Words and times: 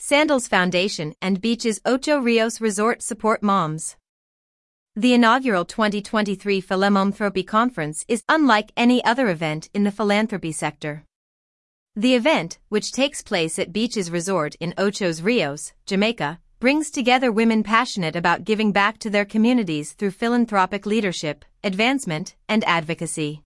Sandals 0.00 0.46
Foundation 0.46 1.12
and 1.20 1.40
Beaches 1.40 1.80
Ocho 1.84 2.20
Rios 2.20 2.60
Resort 2.60 3.02
support 3.02 3.42
moms. 3.42 3.96
The 4.94 5.12
inaugural 5.12 5.64
2023 5.64 6.60
Philanthropy 6.60 7.42
Conference 7.42 8.04
is 8.06 8.22
unlike 8.28 8.70
any 8.76 9.04
other 9.04 9.28
event 9.28 9.68
in 9.74 9.82
the 9.82 9.90
philanthropy 9.90 10.52
sector. 10.52 11.04
The 11.96 12.14
event, 12.14 12.60
which 12.68 12.92
takes 12.92 13.22
place 13.22 13.58
at 13.58 13.72
Beaches 13.72 14.08
Resort 14.08 14.54
in 14.60 14.72
Ochos 14.78 15.24
Rios, 15.24 15.72
Jamaica, 15.84 16.38
brings 16.60 16.92
together 16.92 17.32
women 17.32 17.64
passionate 17.64 18.14
about 18.14 18.44
giving 18.44 18.70
back 18.70 18.98
to 18.98 19.10
their 19.10 19.24
communities 19.24 19.94
through 19.94 20.12
philanthropic 20.12 20.86
leadership, 20.86 21.44
advancement, 21.64 22.36
and 22.48 22.62
advocacy. 22.68 23.42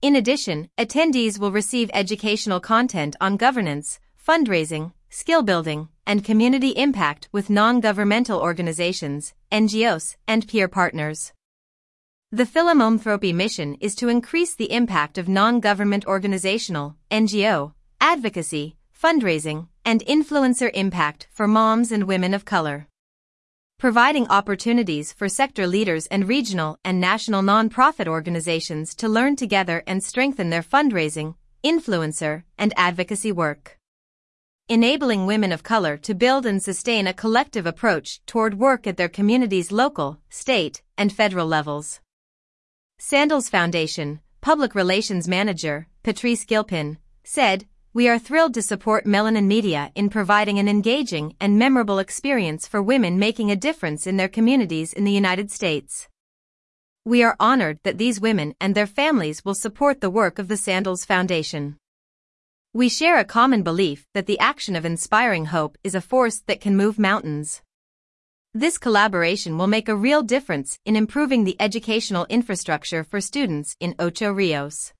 In 0.00 0.14
addition, 0.14 0.68
attendees 0.78 1.40
will 1.40 1.50
receive 1.50 1.90
educational 1.92 2.60
content 2.60 3.16
on 3.20 3.36
governance, 3.36 3.98
fundraising, 4.16 4.92
skill 5.08 5.42
building, 5.42 5.88
and 6.06 6.24
community 6.24 6.70
impact 6.70 7.28
with 7.32 7.50
non-governmental 7.50 8.40
organizations, 8.40 9.34
NGOs, 9.50 10.16
and 10.26 10.46
peer 10.46 10.68
partners. 10.68 11.32
The 12.32 12.46
Philanthropy 12.46 13.32
mission 13.32 13.76
is 13.80 13.94
to 13.96 14.08
increase 14.08 14.54
the 14.54 14.72
impact 14.72 15.16
of 15.18 15.28
non-government 15.28 16.06
organizational, 16.06 16.96
NGO, 17.10 17.72
advocacy, 18.00 18.76
fundraising, 18.92 19.68
and 19.84 20.04
influencer 20.06 20.70
impact 20.74 21.28
for 21.30 21.46
moms 21.46 21.92
and 21.92 22.04
women 22.04 22.34
of 22.34 22.44
color. 22.44 22.88
Providing 23.78 24.26
opportunities 24.28 25.12
for 25.12 25.28
sector 25.28 25.66
leaders 25.66 26.06
and 26.06 26.26
regional 26.26 26.78
and 26.84 27.00
national 27.00 27.42
nonprofit 27.42 28.08
organizations 28.08 28.94
to 28.96 29.08
learn 29.08 29.36
together 29.36 29.82
and 29.86 30.02
strengthen 30.02 30.50
their 30.50 30.62
fundraising, 30.62 31.34
influencer, 31.62 32.42
and 32.58 32.72
advocacy 32.76 33.32
work 33.32 33.75
enabling 34.68 35.26
women 35.26 35.52
of 35.52 35.62
color 35.62 35.96
to 35.96 36.12
build 36.12 36.44
and 36.44 36.60
sustain 36.60 37.06
a 37.06 37.14
collective 37.14 37.66
approach 37.66 38.20
toward 38.26 38.58
work 38.58 38.84
at 38.84 38.96
their 38.96 39.08
community's 39.08 39.70
local, 39.70 40.18
state, 40.28 40.82
and 40.98 41.12
federal 41.12 41.46
levels. 41.46 42.00
Sandals 42.98 43.48
Foundation, 43.48 44.18
Public 44.40 44.74
Relations 44.74 45.28
Manager, 45.28 45.86
Patrice 46.02 46.44
Gilpin, 46.44 46.98
said, 47.22 47.66
We 47.92 48.08
are 48.08 48.18
thrilled 48.18 48.54
to 48.54 48.62
support 48.62 49.04
Melanin 49.04 49.46
Media 49.46 49.92
in 49.94 50.10
providing 50.10 50.58
an 50.58 50.68
engaging 50.68 51.36
and 51.40 51.56
memorable 51.56 52.00
experience 52.00 52.66
for 52.66 52.82
women 52.82 53.20
making 53.20 53.52
a 53.52 53.56
difference 53.56 54.04
in 54.04 54.16
their 54.16 54.28
communities 54.28 54.92
in 54.92 55.04
the 55.04 55.12
United 55.12 55.52
States. 55.52 56.08
We 57.04 57.22
are 57.22 57.36
honored 57.38 57.78
that 57.84 57.98
these 57.98 58.20
women 58.20 58.56
and 58.60 58.74
their 58.74 58.88
families 58.88 59.44
will 59.44 59.54
support 59.54 60.00
the 60.00 60.10
work 60.10 60.40
of 60.40 60.48
the 60.48 60.56
Sandals 60.56 61.04
Foundation. 61.04 61.76
We 62.76 62.90
share 62.90 63.18
a 63.18 63.24
common 63.24 63.62
belief 63.62 64.06
that 64.12 64.26
the 64.26 64.38
action 64.38 64.76
of 64.76 64.84
inspiring 64.84 65.46
hope 65.46 65.78
is 65.82 65.94
a 65.94 66.00
force 66.02 66.40
that 66.40 66.60
can 66.60 66.76
move 66.76 66.98
mountains. 66.98 67.62
This 68.52 68.76
collaboration 68.76 69.56
will 69.56 69.66
make 69.66 69.88
a 69.88 69.96
real 69.96 70.22
difference 70.22 70.78
in 70.84 70.94
improving 70.94 71.44
the 71.44 71.56
educational 71.58 72.26
infrastructure 72.28 73.02
for 73.02 73.18
students 73.18 73.76
in 73.80 73.94
Ocho 73.98 74.30
Rios. 74.30 74.92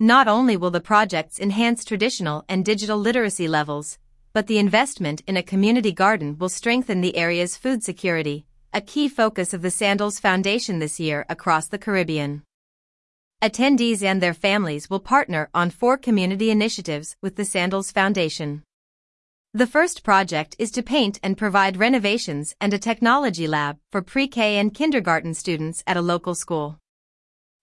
Not 0.00 0.26
only 0.26 0.56
will 0.56 0.72
the 0.72 0.80
projects 0.80 1.38
enhance 1.38 1.84
traditional 1.84 2.44
and 2.48 2.64
digital 2.64 2.98
literacy 2.98 3.46
levels, 3.46 3.96
but 4.32 4.48
the 4.48 4.58
investment 4.58 5.22
in 5.28 5.36
a 5.36 5.44
community 5.44 5.92
garden 5.92 6.38
will 6.38 6.48
strengthen 6.48 7.02
the 7.02 7.16
area's 7.16 7.56
food 7.56 7.84
security, 7.84 8.46
a 8.72 8.80
key 8.80 9.08
focus 9.08 9.54
of 9.54 9.62
the 9.62 9.70
Sandals 9.70 10.18
Foundation 10.18 10.80
this 10.80 10.98
year 10.98 11.24
across 11.28 11.68
the 11.68 11.78
Caribbean. 11.78 12.42
Attendees 13.42 14.02
and 14.02 14.20
their 14.20 14.34
families 14.34 14.90
will 14.90 15.00
partner 15.00 15.48
on 15.54 15.70
four 15.70 15.96
community 15.96 16.50
initiatives 16.50 17.16
with 17.22 17.36
the 17.36 17.44
Sandals 17.46 17.90
Foundation. 17.90 18.62
The 19.54 19.66
first 19.66 20.02
project 20.02 20.54
is 20.58 20.70
to 20.72 20.82
paint 20.82 21.18
and 21.22 21.38
provide 21.38 21.78
renovations 21.78 22.54
and 22.60 22.74
a 22.74 22.78
technology 22.78 23.46
lab 23.46 23.78
for 23.90 24.02
pre-K 24.02 24.58
and 24.58 24.74
kindergarten 24.74 25.32
students 25.32 25.82
at 25.86 25.96
a 25.96 26.02
local 26.02 26.34
school. 26.34 26.76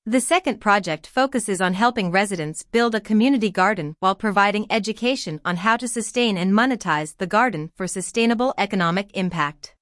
The 0.04 0.20
second 0.20 0.60
project 0.60 1.06
focuses 1.06 1.62
on 1.62 1.76
helping 1.76 2.10
residents 2.10 2.64
build 2.64 2.96
a 2.96 3.00
community 3.00 3.52
garden 3.52 3.94
while 4.00 4.16
providing 4.16 4.66
education 4.72 5.40
on 5.46 5.58
how 5.58 5.78
to 5.78 5.88
sustain 5.88 6.40
and 6.40 6.54
monetize 6.54 7.16
the 7.18 7.28
garden 7.28 7.70
for 7.76 7.88
sustainable 7.88 8.56
economic 8.58 9.16
impact. 9.16 9.77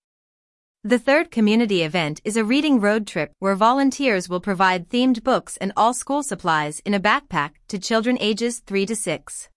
The 0.85 0.99
third 0.99 1.31
community 1.31 1.81
event 1.81 2.21
is 2.23 2.37
a 2.37 2.43
reading 2.43 2.79
road 2.79 3.07
trip 3.07 3.31
where 3.39 3.55
volunteers 3.55 4.29
will 4.29 4.39
provide 4.39 4.87
themed 4.87 5.23
books 5.23 5.57
and 5.57 5.73
all 5.75 5.95
school 5.95 6.21
supplies 6.21 6.79
in 6.85 6.93
a 6.93 6.99
backpack 6.99 7.53
to 7.69 7.79
children 7.79 8.19
ages 8.21 8.59
3 8.67 8.85
to 8.85 8.95
6. 8.95 9.49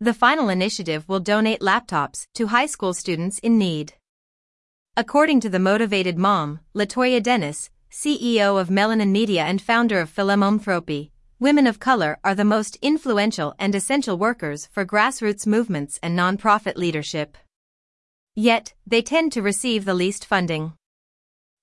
The 0.00 0.12
final 0.12 0.50
initiative 0.50 1.08
will 1.08 1.20
donate 1.20 1.60
laptops 1.60 2.26
to 2.34 2.48
high 2.48 2.66
school 2.66 2.92
students 2.92 3.38
in 3.38 3.56
need. 3.56 3.94
According 4.98 5.40
to 5.40 5.48
the 5.48 5.58
motivated 5.58 6.18
mom, 6.18 6.60
Latoya 6.74 7.22
Dennis, 7.22 7.70
CEO 7.90 8.60
of 8.60 8.68
Melanin 8.68 9.12
Media 9.12 9.44
and 9.44 9.62
founder 9.62 9.98
of 9.98 10.10
Philanthropy, 10.10 11.10
women 11.40 11.66
of 11.66 11.80
color 11.80 12.18
are 12.22 12.34
the 12.34 12.44
most 12.44 12.76
influential 12.82 13.54
and 13.58 13.74
essential 13.74 14.18
workers 14.18 14.68
for 14.70 14.84
grassroots 14.84 15.46
movements 15.46 15.98
and 16.02 16.18
nonprofit 16.18 16.76
leadership. 16.76 17.38
Yet, 18.34 18.74
they 18.86 19.02
tend 19.02 19.32
to 19.32 19.42
receive 19.42 19.84
the 19.84 19.94
least 19.94 20.24
funding. 20.24 20.72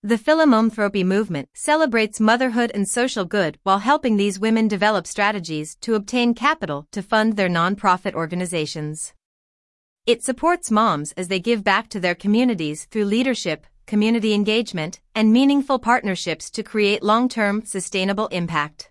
The 0.04 0.18
philanthropy 0.18 1.04
movement 1.04 1.50
celebrates 1.54 2.20
motherhood 2.20 2.72
and 2.74 2.88
social 2.88 3.26
good 3.26 3.60
while 3.64 3.80
helping 3.80 4.18
these 4.18 4.40
women 4.40 4.68
develop 4.68 5.06
strategies 5.06 5.76
to 5.82 5.96
obtain 5.96 6.34
capital 6.34 6.88
to 6.92 7.04
fund 7.04 7.36
their 7.36 7.50
nonprofit 7.50 8.14
organizations. 8.14 9.14
It 10.06 10.24
supports 10.24 10.72
moms 10.72 11.12
as 11.12 11.28
they 11.28 11.40
give 11.40 11.64
back 11.64 11.90
to 11.90 12.00
their 12.00 12.16
communities 12.16 12.86
through 12.86 13.06
leadership, 13.06 13.68
community 13.86 14.34
engagement, 14.34 15.02
and 15.14 15.34
meaningful 15.34 15.78
partnerships 15.78 16.50
to 16.52 16.64
create 16.64 17.04
long-term, 17.04 17.66
sustainable 17.66 18.28
impact. 18.28 18.91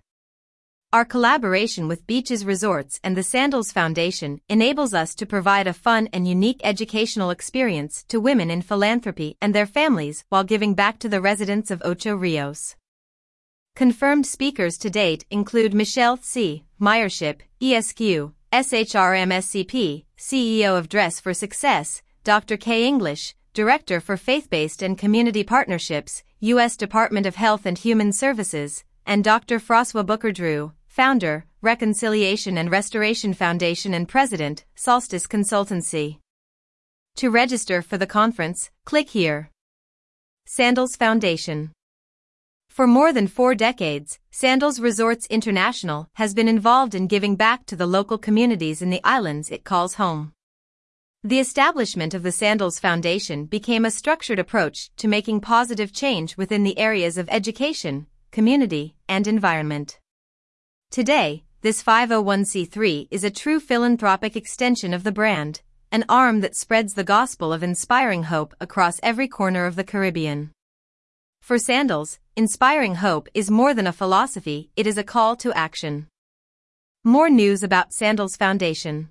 Our 0.92 1.04
collaboration 1.04 1.86
with 1.86 2.08
Beaches 2.08 2.44
Resorts 2.44 2.98
and 3.04 3.16
the 3.16 3.22
Sandals 3.22 3.70
Foundation 3.70 4.40
enables 4.48 4.92
us 4.92 5.14
to 5.14 5.24
provide 5.24 5.68
a 5.68 5.72
fun 5.72 6.08
and 6.12 6.26
unique 6.26 6.60
educational 6.64 7.30
experience 7.30 8.02
to 8.08 8.18
women 8.18 8.50
in 8.50 8.60
philanthropy 8.60 9.36
and 9.40 9.54
their 9.54 9.66
families 9.66 10.24
while 10.30 10.42
giving 10.42 10.74
back 10.74 10.98
to 10.98 11.08
the 11.08 11.20
residents 11.20 11.70
of 11.70 11.80
Ocho 11.84 12.16
Rios. 12.16 12.74
Confirmed 13.76 14.26
speakers 14.26 14.76
to 14.78 14.90
date 14.90 15.24
include 15.30 15.74
Michelle 15.74 16.16
C. 16.16 16.64
Meyer-Shipp, 16.80 17.44
ESQ, 17.62 18.32
SHRMSCP, 18.52 20.04
CEO 20.18 20.76
of 20.76 20.88
Dress 20.88 21.20
for 21.20 21.32
Success, 21.32 22.02
Dr. 22.24 22.56
K. 22.56 22.84
English, 22.84 23.36
Director 23.54 24.00
for 24.00 24.16
Faith-Based 24.16 24.82
and 24.82 24.98
Community 24.98 25.44
Partnerships, 25.44 26.24
U.S. 26.40 26.76
Department 26.76 27.26
of 27.26 27.36
Health 27.36 27.64
and 27.64 27.78
Human 27.78 28.12
Services, 28.12 28.82
and 29.06 29.22
Dr. 29.22 29.60
Froswa' 29.60 30.04
Booker-Drew, 30.04 30.72
founder, 31.00 31.46
Reconciliation 31.62 32.58
and 32.58 32.70
Restoration 32.70 33.32
Foundation 33.32 33.94
and 33.94 34.06
president, 34.06 34.66
Solstice 34.74 35.26
Consultancy. 35.26 36.18
To 37.16 37.30
register 37.30 37.80
for 37.80 37.96
the 37.96 38.06
conference, 38.06 38.70
click 38.84 39.08
here. 39.08 39.48
Sandals 40.44 40.96
Foundation. 40.96 41.72
For 42.68 42.86
more 42.86 43.14
than 43.14 43.28
four 43.28 43.54
decades, 43.54 44.18
Sandals 44.30 44.78
Resorts 44.78 45.26
International 45.28 46.10
has 46.16 46.34
been 46.34 46.48
involved 46.48 46.94
in 46.94 47.06
giving 47.06 47.34
back 47.34 47.64
to 47.64 47.76
the 47.76 47.86
local 47.86 48.18
communities 48.18 48.82
in 48.82 48.90
the 48.90 49.00
islands 49.02 49.50
it 49.50 49.64
calls 49.64 49.94
home. 49.94 50.34
The 51.24 51.40
establishment 51.40 52.12
of 52.12 52.22
the 52.22 52.30
Sandals 52.42 52.78
Foundation 52.78 53.46
became 53.46 53.86
a 53.86 53.90
structured 53.90 54.38
approach 54.38 54.90
to 54.98 55.08
making 55.08 55.40
positive 55.40 55.94
change 55.94 56.36
within 56.36 56.62
the 56.62 56.78
areas 56.78 57.16
of 57.16 57.26
education, 57.30 58.06
community, 58.32 58.96
and 59.08 59.26
environment. 59.26 59.98
Today, 60.90 61.44
this 61.60 61.84
501c3 61.84 63.06
is 63.12 63.22
a 63.22 63.30
true 63.30 63.60
philanthropic 63.60 64.34
extension 64.34 64.92
of 64.92 65.04
the 65.04 65.12
brand, 65.12 65.62
an 65.92 66.04
arm 66.08 66.40
that 66.40 66.56
spreads 66.56 66.94
the 66.94 67.04
gospel 67.04 67.52
of 67.52 67.62
inspiring 67.62 68.24
hope 68.24 68.56
across 68.60 68.98
every 69.00 69.28
corner 69.28 69.66
of 69.66 69.76
the 69.76 69.84
Caribbean. 69.84 70.50
For 71.42 71.58
Sandals, 71.58 72.18
inspiring 72.34 72.96
hope 72.96 73.28
is 73.34 73.52
more 73.52 73.72
than 73.72 73.86
a 73.86 73.92
philosophy, 73.92 74.70
it 74.74 74.84
is 74.84 74.98
a 74.98 75.04
call 75.04 75.36
to 75.36 75.52
action. 75.52 76.08
More 77.04 77.30
news 77.30 77.62
about 77.62 77.92
Sandals 77.92 78.34
Foundation. 78.34 79.10